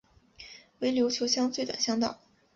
[0.79, 2.19] 为琉球乡最短乡道。